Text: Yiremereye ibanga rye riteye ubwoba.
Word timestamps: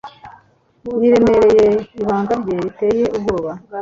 Yiremereye 1.01 1.65
ibanga 2.01 2.33
rye 2.41 2.55
riteye 2.63 3.05
ubwoba. 3.17 3.51